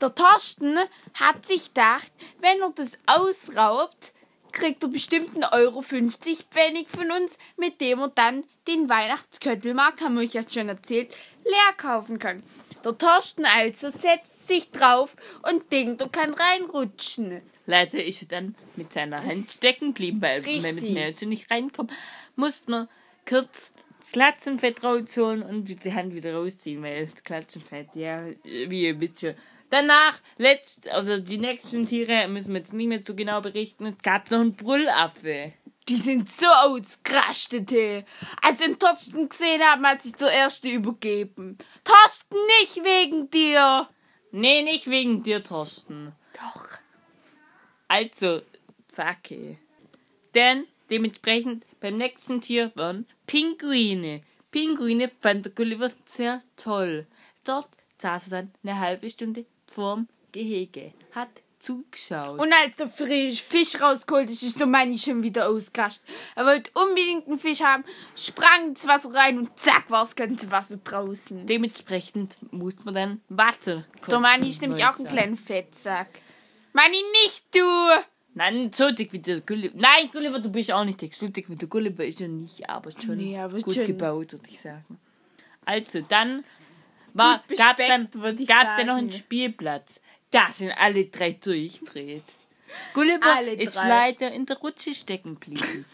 Der 0.00 0.14
Torsten 0.14 0.78
hat 1.14 1.46
sich 1.46 1.74
gedacht, 1.74 2.12
wenn 2.40 2.60
er 2.60 2.70
das 2.70 2.92
ausraubt, 3.06 4.12
kriegt 4.52 4.82
er 4.82 4.88
bestimmt 4.88 5.34
einen 5.34 5.44
Euro 5.44 5.82
50 5.82 6.46
Pfennig 6.50 6.88
von 6.88 7.10
uns, 7.10 7.38
mit 7.56 7.80
dem 7.80 8.00
er 8.00 8.08
dann 8.08 8.44
den 8.66 8.88
Weihnachtsköttelmarkt, 8.88 10.00
haben 10.00 10.14
wir 10.14 10.22
euch 10.22 10.34
ja 10.34 10.42
schon 10.48 10.68
erzählt, 10.68 11.10
leer 11.44 11.74
kaufen 11.76 12.18
kann. 12.18 12.42
Der 12.84 12.96
Torsten 12.96 13.44
also 13.44 13.90
setzt 13.90 14.48
sich 14.48 14.70
drauf 14.70 15.14
und 15.42 15.70
denkt, 15.70 16.00
er 16.00 16.08
kann 16.08 16.34
reinrutschen. 16.34 17.40
Leider 17.66 18.02
ist 18.02 18.22
er 18.22 18.28
dann 18.28 18.54
mit 18.76 18.92
seiner 18.92 19.24
Hand 19.24 19.52
stecken 19.52 19.88
geblieben, 19.88 20.22
weil 20.22 20.40
Richtig. 20.40 20.62
man 20.62 20.74
mit 20.74 20.90
Nelson 20.90 21.28
nicht 21.28 21.50
reinkommt. 21.50 21.92
Musste 22.36 22.70
man 22.70 22.88
kurz 23.28 23.70
das 24.00 24.12
Klatzenfett 24.12 24.82
rausholen 24.82 25.42
und 25.42 25.84
die 25.84 25.94
Hand 25.94 26.14
wieder 26.14 26.34
rausziehen, 26.34 26.82
weil 26.82 27.06
das 27.06 27.22
Klatzenfett, 27.22 27.94
ja, 27.94 28.24
wie 28.42 28.86
ihr 28.86 29.00
wisst 29.00 29.20
schon. 29.20 29.34
Danach, 29.70 30.18
letzt, 30.36 30.88
also 30.88 31.18
die 31.18 31.38
nächsten 31.38 31.86
Tiere 31.86 32.26
müssen 32.26 32.52
wir 32.52 32.60
jetzt 32.60 32.72
nicht 32.72 32.88
mehr 32.88 33.00
so 33.06 33.14
genau 33.14 33.40
berichten. 33.40 33.96
Noch 34.04 34.30
einen 34.32 34.56
Brüllaffe. 34.56 35.52
Die 35.88 35.96
sind 35.96 36.28
so 36.28 36.46
ausgerastet, 36.46 37.70
hey. 37.70 38.04
Als 38.42 38.58
den 38.58 38.78
Thorsten 38.78 39.28
gesehen 39.28 39.62
haben, 39.62 39.86
hat 39.86 40.02
sich 40.02 40.12
der 40.12 40.30
Erste 40.30 40.68
übergeben. 40.68 41.56
Thorsten, 41.84 42.36
nicht 42.60 42.84
wegen 42.84 43.30
dir! 43.30 43.88
Nee, 44.32 44.62
nicht 44.62 44.88
wegen 44.88 45.22
dir, 45.22 45.42
Thorsten. 45.42 46.12
Doch. 46.34 46.66
Also, 47.88 48.42
Facke. 48.88 49.58
Denn 50.34 50.66
dementsprechend 50.90 51.64
beim 51.80 51.96
nächsten 51.96 52.40
Tier 52.40 52.72
waren 52.74 53.06
Pinguine. 53.26 54.22
Pinguine 54.50 55.10
fand 55.20 55.46
der 55.46 55.52
Gulliver 55.52 55.90
sehr 56.04 56.40
toll. 56.56 57.06
Dort 57.44 57.68
saß 57.98 58.26
er 58.26 58.30
dann 58.30 58.52
eine 58.62 58.78
halbe 58.78 59.10
Stunde 59.10 59.44
vorm 59.70 60.08
Gehege, 60.32 60.92
hat 61.14 61.28
zugeschaut. 61.58 62.38
Und 62.38 62.52
als 62.52 62.76
der 62.76 62.88
frisch 62.88 63.42
Fisch 63.42 63.80
rausgeholt 63.80 64.30
ist, 64.30 64.42
ist 64.42 64.58
der 64.58 64.66
Manni 64.66 64.98
schon 64.98 65.22
wieder 65.22 65.48
ausgerastet. 65.48 66.02
Er 66.34 66.46
wollte 66.46 66.70
unbedingt 66.74 67.26
einen 67.26 67.38
Fisch 67.38 67.60
haben, 67.60 67.84
sprang 68.16 68.68
ins 68.68 68.86
Wasser 68.86 69.12
rein 69.14 69.38
und 69.38 69.50
zack 69.58 69.90
war 69.90 70.04
das 70.04 70.16
ganze 70.16 70.50
Wasser 70.50 70.78
draußen. 70.78 71.46
Dementsprechend 71.46 72.36
muss 72.52 72.74
man 72.84 72.94
dann 72.94 73.20
Wasser 73.28 73.84
kochen. 74.00 74.10
Der 74.10 74.20
Manni 74.20 74.48
ist 74.48 74.62
nämlich 74.62 74.84
auch 74.84 74.94
ein 74.98 75.04
Leute. 75.04 75.14
kleiner 75.16 75.36
Fettsack. 75.36 76.08
Manni, 76.72 77.02
nicht 77.24 77.44
du! 77.54 77.60
Nein, 78.32 78.70
so 78.72 78.90
dick 78.92 79.12
wie 79.12 79.18
der 79.18 79.40
Gulliver. 79.40 79.74
Nein, 79.76 80.08
Gulliver, 80.12 80.38
du 80.38 80.50
bist 80.50 80.70
auch 80.72 80.84
nicht 80.84 81.00
dick. 81.00 81.14
So 81.14 81.28
dick 81.28 81.50
wie 81.50 81.56
der 81.56 81.68
Gulliver 81.68 82.04
ist 82.04 82.20
er 82.20 82.28
nicht, 82.28 82.70
aber 82.70 82.90
schon 82.92 83.16
Nee, 83.16 83.36
aber 83.38 83.58
gut 83.60 83.74
schon- 83.74 83.86
gebaut, 83.86 84.32
würde 84.32 84.48
ich 84.48 84.60
sagen. 84.60 84.98
Also, 85.66 86.00
dann 86.08 86.44
war, 87.14 87.42
gab's 87.48 87.48
bespeckt, 87.48 88.14
dann, 88.14 88.46
gab's 88.46 88.76
dann 88.76 88.86
noch 88.86 88.96
einen. 88.96 89.10
Spielplatz. 89.10 90.00
Da 90.30 90.48
sind 90.52 90.72
alle 90.72 91.06
drei 91.06 91.32
durchdreht. 91.32 92.22
Gulliver 92.94 93.34
Alle 93.36 93.52
ist 93.52 93.76
drei. 93.76 93.88
leider 93.88 94.32
in 94.32 94.46
der 94.46 94.58
Rutsche 94.58 94.94
stecken 94.94 95.34
geblieben. 95.40 95.84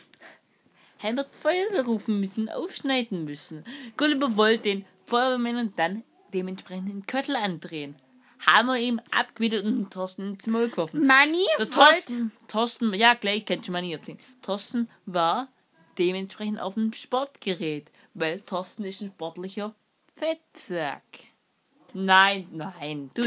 Er 1.02 1.16
wird 1.16 1.34
Feuerwehr 1.34 1.84
rufen 1.84 2.20
müssen, 2.20 2.48
aufschneiden 2.48 3.24
müssen. 3.24 3.64
Gulliver 3.96 4.36
wollte 4.36 4.64
den 4.64 4.84
Feuerwehrmännern 5.06 5.72
dann 5.76 6.02
dementsprechend 6.34 6.88
den 6.88 7.06
Köttel 7.06 7.36
andrehen. 7.36 7.96
Haben 8.44 8.68
wir 8.68 8.76
ihm 8.76 9.00
abgewidert 9.12 9.64
und 9.64 9.76
den 9.76 9.90
Thorsten 9.90 10.34
ins 10.34 10.46
Maul 10.46 10.68
geworfen. 10.68 11.06
Manni 11.06 11.46
Der. 11.58 11.70
Thorsten, 11.70 12.32
Thorsten, 12.48 12.92
ja 12.94 13.14
gleich, 13.14 13.46
kann 13.46 13.60
ich 13.62 13.70
mal 13.70 13.80
nicht 13.80 13.92
erzählen. 13.92 14.18
Thorsten 14.42 14.90
war 15.06 15.48
dementsprechend 15.98 16.60
auf 16.60 16.74
dem 16.74 16.92
Sportgerät, 16.92 17.90
weil 18.12 18.40
Thorsten 18.40 18.84
ist 18.84 19.00
ein 19.00 19.08
sportlicher 19.14 19.74
Fettsack. 20.16 21.02
Nein, 21.92 22.48
nein, 22.52 23.10
du, 23.14 23.22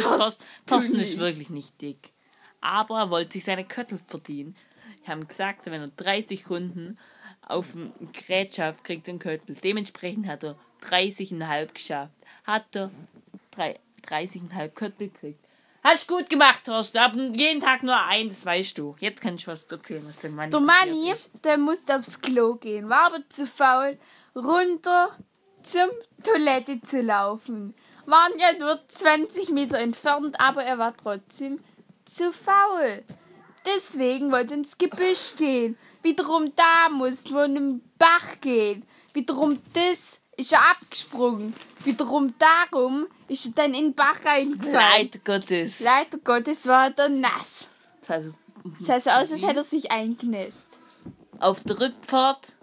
Thorsten 0.65 1.00
ist 1.00 1.17
wirklich 1.17 1.50
nicht 1.50 1.81
dick. 1.81 2.12
Aber 2.62 3.00
er 3.00 3.10
wollte 3.10 3.34
sich 3.34 3.46
seine 3.46 3.65
Köttel 3.65 4.00
verdienen. 4.08 4.55
Die 5.03 5.10
haben 5.10 5.27
gesagt, 5.27 5.65
wenn 5.65 5.81
er 5.81 5.88
30 5.88 6.39
Sekunden 6.39 6.98
auf 7.48 7.72
dem 7.72 7.93
Gerät 8.12 8.53
schafft, 8.53 8.84
kriegt 8.84 9.08
er 9.08 9.13
einen 9.13 9.19
Köttel. 9.19 9.55
Dementsprechend 9.55 10.27
hat 10.27 10.43
er 10.43 10.55
30,5 10.84 11.74
geschafft. 11.74 12.13
Hat 12.43 12.75
er 12.75 12.91
drei- 13.51 13.79
30,5 14.08 14.69
Köttel 14.75 15.10
gekriegt. 15.10 15.43
Hast 15.84 16.08
gut 16.08 16.29
gemacht, 16.29 16.65
Thorsten. 16.65 16.98
Aber 16.98 17.17
jeden 17.36 17.62
Tag 17.62 17.84
nur 17.84 17.96
eins, 17.98 18.46
weißt 18.46 18.77
du. 18.77 18.96
Jetzt 19.00 19.22
kann 19.22 19.36
ich 19.36 19.48
was 19.48 19.63
erzählen, 19.63 20.05
was 20.05 20.17
dem 20.17 20.36
Mann 20.36 20.51
Der 20.51 20.60
Manni, 20.60 21.13
der 21.43 21.58
musste 21.58 21.96
aufs 21.96 22.19
Klo 22.22 22.55
gehen, 22.55 22.89
war 22.89 23.05
aber 23.08 23.27
zu 23.29 23.48
faul, 23.48 23.98
runter 24.36 25.17
zum 25.71 25.89
Toilette 26.23 26.81
zu 26.81 27.01
laufen. 27.01 27.73
Waren 28.05 28.39
ja 28.39 28.53
nur 28.57 28.79
20 28.88 29.49
Meter 29.49 29.77
entfernt, 29.77 30.39
aber 30.39 30.63
er 30.63 30.77
war 30.79 30.95
trotzdem 30.97 31.59
zu 32.05 32.33
faul. 32.33 33.03
Deswegen 33.65 34.31
wollte 34.31 34.53
er 34.53 34.57
ins 34.59 34.77
Gebüsch 34.77 35.35
gehen. 35.38 35.77
Wiederum 36.01 36.53
da 36.55 36.89
mussten 36.89 37.33
wir 37.35 37.45
in 37.45 37.55
den 37.55 37.81
Bach 37.99 38.39
gehen. 38.41 38.83
Wiederum 39.13 39.59
das 39.73 39.99
ist 40.38 40.53
er 40.53 40.71
abgesprungen. 40.71 41.53
Wiederum 41.83 42.33
darum 42.39 43.07
ist 43.27 43.45
er 43.45 43.51
dann 43.51 43.73
in 43.73 43.85
den 43.88 43.93
Bach 43.93 44.25
reingefallen. 44.25 44.73
Leid 44.73 45.25
Gottes. 45.25 45.81
Leider 45.81 46.17
Gottes 46.19 46.65
war 46.65 46.85
er 46.85 46.91
dann 46.91 47.19
nass. 47.19 47.67
Das 48.88 49.03
sah 49.03 49.19
aus, 49.21 49.31
als 49.31 49.41
hätte 49.41 49.57
er 49.59 49.63
sich 49.63 49.91
eingenässt. 49.91 50.79
auf 51.39 51.63
der 51.63 51.79
Rückfahrt 51.79 52.53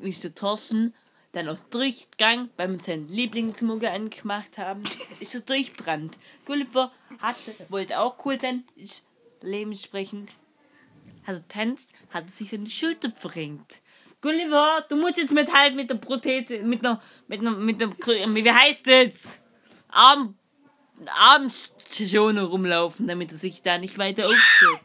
ist 0.00 0.24
der 0.24 0.34
Thorsten 0.34 0.94
dann 1.36 1.48
auf 1.48 1.60
Durchgang, 1.68 2.48
weil 2.56 2.72
wir 2.72 2.82
seinen 2.82 3.08
Lieblingsmucke 3.08 3.90
angemacht 3.90 4.56
haben, 4.56 4.82
ist 5.20 5.34
er 5.34 5.42
durchbrannt. 5.42 6.16
Gulliver 6.46 6.90
hatte, 7.20 7.54
wollte 7.68 8.00
auch 8.00 8.24
cool 8.24 8.40
sein, 8.40 8.64
ist 8.74 9.04
dementsprechend, 9.42 10.30
hat 11.26 11.36
er 11.36 11.48
tanzt, 11.48 11.90
hat 12.10 12.24
er 12.24 12.30
sich 12.30 12.50
die 12.50 12.70
Schulter 12.70 13.10
verrenkt. 13.10 13.82
Gulliver, 14.22 14.84
du 14.88 14.96
musst 14.96 15.18
jetzt 15.18 15.32
mithalten 15.32 15.76
mit 15.76 15.90
der 15.90 15.96
Prothese, 15.96 16.60
mit 16.60 16.84
einer, 16.84 17.02
mit 17.28 17.40
einer, 17.40 17.50
mit 17.50 17.82
einer, 17.82 17.94
wie 18.34 18.50
heißt 18.50 18.86
das? 18.86 19.38
Arm, 19.88 20.36
Armschoner 21.06 22.44
rumlaufen, 22.44 23.06
damit 23.06 23.30
er 23.30 23.38
sich 23.38 23.62
da 23.62 23.76
nicht 23.76 23.98
weiter 23.98 24.26
aufstellt. 24.26 24.80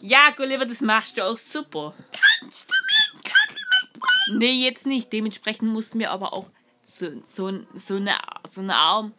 Ja, 0.00 0.30
Gulliver, 0.30 0.64
das 0.64 0.80
machst 0.80 1.18
du 1.18 1.22
auch 1.22 1.38
super. 1.38 1.94
Kannst 2.40 2.70
du 2.70 2.74
mir 2.74 3.12
einen 3.12 3.22
Köttel 3.22 3.64
mitbringen? 3.82 4.17
Nee, 4.32 4.64
jetzt 4.64 4.86
nicht. 4.86 5.12
Dementsprechend 5.12 5.70
mussten 5.72 5.98
wir 5.98 6.10
aber 6.10 6.32
auch 6.32 6.46
so, 6.84 7.08
so, 7.24 7.46
ein- 7.48 7.66
so 7.74 7.96
eine, 7.96 8.16
so 8.48 8.60
eine 8.60 8.76
Arm, 8.76 9.12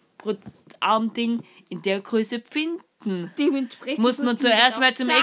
Armding 0.80 1.44
in 1.70 1.82
der 1.82 2.02
Größe 2.02 2.42
finden. 2.50 2.84
Dementsprechend 3.38 4.00
Muss 4.00 4.18
man 4.18 4.38
zuerst 4.38 4.78
mal 4.80 4.94
zum 4.94 5.10
X, 5.10 5.18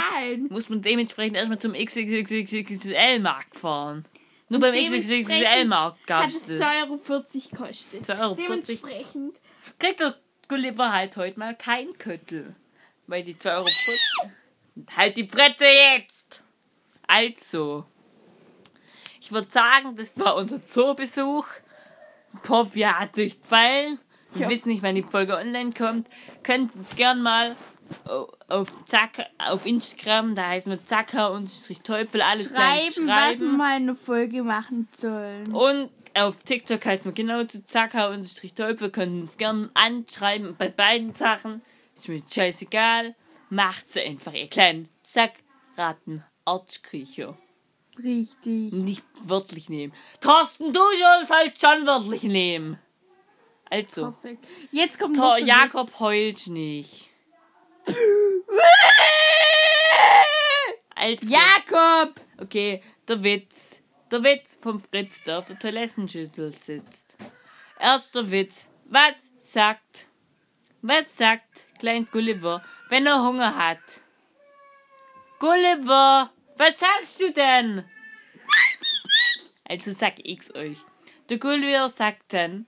muss 0.49 0.69
man 0.71 0.81
dementsprechend 0.81 1.37
erstmal 1.37 1.59
zum 1.59 1.75
XXXXL-Markt 1.75 3.55
fahren. 3.59 4.07
Nur 4.49 4.61
beim 4.61 4.75
XXXL-Markt 4.75 6.07
gab 6.07 6.27
es 6.29 6.35
hat 6.43 6.49
es 6.51 6.59
das. 6.59 6.69
2,40 6.69 6.81
Euro 7.11 7.25
gekostet. 7.51 8.03
2,40 8.09 8.21
Euro. 8.21 8.35
Dementsprechend 8.37 9.37
Kriegt 9.79 10.01
der 10.01 10.17
Gulliver 10.49 10.93
halt 10.93 11.17
heute 11.17 11.39
mal 11.39 11.55
kein 11.55 11.93
Köttel. 11.99 12.55
Weil 13.07 13.23
die 13.25 13.35
2,40 13.35 13.51
Euro. 13.59 14.31
Halt 14.97 15.17
die 15.17 15.27
Fresse 15.29 15.65
jetzt! 15.67 16.43
Also. 17.07 17.87
Ich 19.27 19.33
würde 19.33 19.51
sagen, 19.51 19.97
das 19.97 20.17
war 20.17 20.37
unser 20.37 20.65
Zoobesuch. 20.65 21.47
Ich 22.45 22.49
hoffe, 22.49 22.79
ihr 22.79 22.97
hat 22.97 23.19
euch 23.19 23.41
gefallen. 23.41 23.99
Wir 24.35 24.43
Ja. 24.43 24.49
wissen 24.51 24.69
nicht, 24.69 24.85
wann 24.85 24.95
die 24.95 25.03
Folge 25.03 25.37
online 25.37 25.73
kommt. 25.73 26.07
Könnt 26.45 26.71
gern 26.97 27.23
mal 27.23 27.57
au- 28.05 28.29
auf 28.47 28.69
Zack, 28.87 29.27
auf 29.39 29.67
Instagram, 29.67 30.37
da 30.37 30.47
heißen 30.51 30.71
wir 30.71 30.87
Zacker 30.87 31.33
und 31.33 31.51
Teufel, 31.83 32.23
alles 32.23 32.55
klein 32.55 32.93
schreiben, 32.93 33.09
was 33.09 33.41
wir 33.41 33.49
mal 33.49 33.77
in 33.79 33.87
der 33.87 33.97
Folge 33.97 34.45
machen 34.45 34.87
sollen. 34.93 35.53
und 35.53 35.91
auf 36.15 36.37
TikTok 36.45 36.87
heißt 36.87 37.05
man 37.07 37.15
genau 37.15 37.43
zu 37.45 37.67
Zacker 37.67 38.11
und 38.11 38.55
Teufel, 38.57 38.91
können 38.91 39.23
uns 39.23 39.37
gerne 39.37 39.71
anschreiben 39.75 40.55
bei 40.57 40.69
beiden 40.69 41.15
Sachen. 41.15 41.63
Ist 41.97 42.09
mir 42.09 42.23
scheißegal. 42.31 43.17
Macht 43.51 43.91
sie 43.93 44.03
einfach, 44.03 44.33
ihr 44.35 44.49
kleinen 44.49 44.89
Zack, 45.03 45.33
Ratten, 45.77 46.23
Arschkriecher. 46.45 47.37
Richtig. 47.99 48.73
Nicht 48.73 49.05
wörtlich 49.25 49.69
nehmen. 49.69 49.93
Thorsten, 50.21 50.73
du 50.73 50.81
sollst 50.81 51.31
halt 51.31 51.61
schon 51.61 51.87
wörtlich 51.87 52.23
nehmen. 52.25 52.79
Also, 53.71 54.13
Perfekt. 54.13 54.47
Jetzt 54.71 54.99
kommt 54.99 55.17
Tor 55.17 55.39
Jakob 55.39 55.99
heult 56.01 56.47
nicht. 56.49 57.11
Also, 60.99 61.27
Jakob! 61.27 62.19
Okay, 62.39 62.83
der 63.07 63.23
Witz. 63.23 63.83
Der 64.11 64.23
Witz 64.25 64.59
vom 64.61 64.81
Fritz, 64.81 65.23
der 65.25 65.39
auf 65.39 65.45
der 65.47 65.59
Toilettenschüssel 65.59 66.53
sitzt. 66.53 67.15
Erster 67.79 68.31
Witz. 68.31 68.65
Was 68.87 69.15
sagt, 69.43 70.07
was 70.81 71.05
sagt 71.15 71.79
Klein 71.79 72.09
Gulliver, 72.11 72.63
wenn 72.89 73.07
er 73.07 73.23
Hunger 73.23 73.57
hat? 73.57 73.79
Gulliver, 75.39 76.31
was 76.57 76.79
sagst 76.79 77.21
du 77.21 77.33
denn? 77.33 77.85
Also 79.69 79.93
sag 79.93 80.15
ich's 80.25 80.55
euch. 80.55 80.79
Der 81.29 81.39
Gulliver 81.39 81.89
sagt 81.89 82.33
dann, 82.33 82.67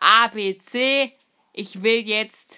A, 0.00 0.28
B, 0.28 0.56
C, 0.58 1.12
ich 1.52 1.82
will 1.82 2.06
jetzt 2.06 2.56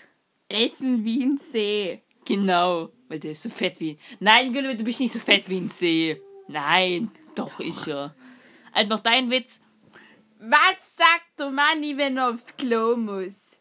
Essen 0.49 1.05
wie 1.05 1.25
ein 1.25 1.38
See. 1.38 2.03
Genau, 2.25 2.90
weil 3.09 3.19
der 3.19 3.33
ist 3.33 3.42
so 3.42 3.49
fett 3.51 3.81
wie. 3.81 3.99
Nein, 4.21 4.53
Gulliver, 4.53 4.75
du 4.75 4.85
bist 4.85 5.01
nicht 5.01 5.12
so 5.12 5.19
fett 5.19 5.49
wie 5.49 5.59
ein 5.59 5.71
See. 5.71 6.21
Nein, 6.49 7.11
doch 7.35 7.59
ist 7.61 7.88
er. 7.88 8.14
Also 8.73 8.90
noch 8.90 9.01
dein 9.01 9.31
Witz. 9.31 9.61
Was 10.38 10.97
sagt 10.97 11.38
der 11.38 11.51
Manni, 11.51 11.97
wenn 11.97 12.19
er 12.19 12.31
aufs 12.31 12.57
Klo 12.57 12.97
muss? 12.97 13.59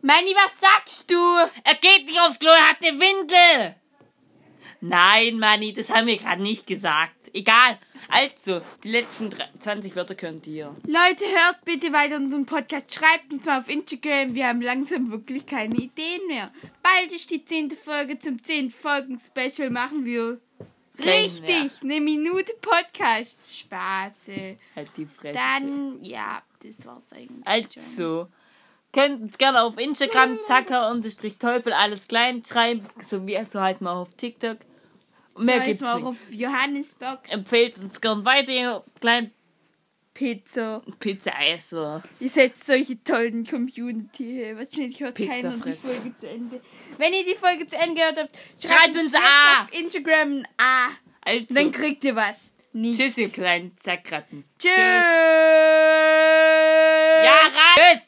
Manni, 0.00 0.34
was 0.34 0.60
sagst 0.60 1.10
du? 1.10 1.16
Er 1.64 1.74
geht 1.74 2.06
nicht 2.06 2.20
aufs 2.20 2.38
Klo, 2.38 2.50
er 2.50 2.68
hat 2.70 2.82
eine 2.82 2.98
Windel. 2.98 3.76
Nein, 4.80 5.38
Manni, 5.38 5.72
das 5.72 5.90
haben 5.90 6.06
wir 6.06 6.16
gerade 6.16 6.40
nicht 6.42 6.66
gesagt. 6.66 7.12
Egal. 7.34 7.78
Also, 8.10 8.60
die 8.84 8.90
letzten 8.90 9.28
drei- 9.28 9.48
20 9.58 9.94
Wörter 9.96 10.14
könnt 10.14 10.46
ihr. 10.46 10.74
Leute, 10.86 11.24
hört 11.24 11.64
bitte 11.64 11.92
weiter 11.92 12.16
unseren 12.16 12.46
Podcast. 12.46 12.94
Schreibt 12.94 13.32
uns 13.32 13.44
mal 13.44 13.58
auf 13.60 13.68
Instagram. 13.68 14.34
Wir 14.34 14.46
haben 14.48 14.62
langsam 14.62 15.10
wirklich 15.10 15.44
keine 15.44 15.74
Ideen 15.74 16.26
mehr. 16.28 16.50
Bald 16.82 17.12
ist 17.12 17.30
die 17.30 17.44
zehnte 17.44 17.76
Folge 17.76 18.18
zum 18.18 18.42
10 18.42 18.70
Folgen 18.70 19.18
Special. 19.20 19.68
Machen 19.68 20.04
wir 20.04 20.40
richtig 20.98 21.82
eine 21.82 22.00
Minute 22.00 22.52
Podcast. 22.60 23.54
Spaß. 23.58 24.12
Halt 24.76 24.90
die 24.96 25.06
Fresse. 25.06 25.34
Dann, 25.38 26.02
ja, 26.02 26.42
das 26.62 26.86
war's 26.86 27.12
eigentlich. 27.12 27.44
schon. 27.44 27.44
Also, 27.44 28.28
könnt 28.92 29.20
uns 29.22 29.38
gerne 29.38 29.62
auf 29.62 29.78
Instagram, 29.78 30.38
Zacker, 30.46 30.90
unterstrich 30.90 31.36
Teufel, 31.36 31.72
alles 31.72 32.08
klein 32.08 32.42
schreiben. 32.44 32.86
So 33.02 33.26
wie 33.26 33.38
so 33.52 33.60
heißen 33.60 33.86
wir 33.86 33.92
auch 33.92 34.02
auf 34.02 34.14
TikTok. 34.14 34.58
Mehr 35.38 35.60
gibt's 35.60 35.80
wir 35.80 35.94
nicht. 35.96 36.04
auf 36.06 36.16
Johannesburg. 36.30 37.20
empfehlt 37.30 37.78
uns 37.78 38.00
gern 38.00 38.24
weiter, 38.24 38.50
ihr 38.50 38.84
kleinen 39.00 39.32
Pizza. 40.14 40.82
Pizzaesser. 40.98 42.02
Ihr 42.18 42.28
seid 42.28 42.56
solche 42.56 43.02
tollen 43.04 43.46
Community. 43.46 44.52
Wahrscheinlich 44.56 45.00
hört 45.00 45.14
keiner 45.16 45.50
die 45.52 45.70
Pizzafritz. 45.70 45.78
Folge 45.80 46.16
zu 46.16 46.28
Ende. 46.28 46.60
Wenn 46.96 47.12
ihr 47.12 47.24
die 47.24 47.34
Folge 47.36 47.66
zu 47.68 47.76
Ende 47.76 47.94
gehört 48.00 48.18
habt, 48.18 48.36
Schreibt 48.60 48.96
uns 48.96 49.12
jetzt 49.12 49.22
A. 49.22 49.62
auf 49.62 49.72
Instagram 49.72 50.38
ein 50.38 50.48
A. 50.56 50.88
Also, 51.20 51.54
Dann 51.54 51.70
kriegt 51.70 52.02
ihr 52.04 52.16
was. 52.16 52.50
Nicht. 52.72 53.00
tschüss, 53.00 53.16
ihr 53.18 53.28
kleinen 53.30 53.76
Zackratten. 53.80 54.44
Tschüss. 54.58 54.76
Ja, 57.24 57.36
Tschüss. 57.48 57.96